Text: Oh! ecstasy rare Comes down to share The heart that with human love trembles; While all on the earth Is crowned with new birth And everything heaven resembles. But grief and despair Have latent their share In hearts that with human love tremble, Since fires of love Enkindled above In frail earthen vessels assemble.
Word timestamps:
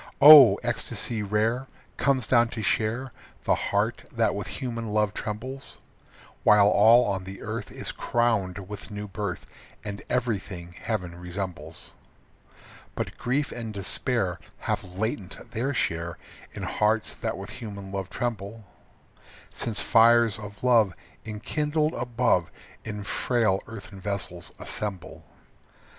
Oh! 0.19 0.55
ecstasy 0.63 1.21
rare 1.21 1.67
Comes 1.97 2.25
down 2.25 2.47
to 2.57 2.63
share 2.63 3.11
The 3.43 3.53
heart 3.53 4.01
that 4.11 4.33
with 4.33 4.47
human 4.47 4.87
love 4.87 5.13
trembles; 5.13 5.77
While 6.43 6.69
all 6.69 7.05
on 7.05 7.23
the 7.23 7.43
earth 7.43 7.71
Is 7.71 7.91
crowned 7.91 8.67
with 8.67 8.89
new 8.89 9.07
birth 9.07 9.45
And 9.85 10.01
everything 10.09 10.73
heaven 10.73 11.13
resembles. 11.19 11.93
But 12.95 13.15
grief 13.19 13.51
and 13.51 13.71
despair 13.75 14.39
Have 14.61 14.83
latent 14.97 15.51
their 15.51 15.71
share 15.71 16.17
In 16.53 16.63
hearts 16.63 17.13
that 17.13 17.37
with 17.37 17.51
human 17.51 17.91
love 17.91 18.09
tremble, 18.09 18.63
Since 19.53 19.81
fires 19.81 20.39
of 20.39 20.63
love 20.63 20.95
Enkindled 21.27 21.93
above 21.93 22.49
In 22.83 23.03
frail 23.03 23.61
earthen 23.67 24.01
vessels 24.01 24.51
assemble. 24.57 25.23